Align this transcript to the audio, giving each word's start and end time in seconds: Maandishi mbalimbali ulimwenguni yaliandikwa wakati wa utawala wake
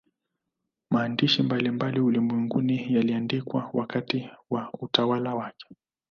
Maandishi 0.91 1.43
mbalimbali 1.43 1.99
ulimwenguni 1.99 2.93
yaliandikwa 2.95 3.69
wakati 3.73 4.29
wa 4.49 4.69
utawala 4.81 5.35
wake 5.35 5.65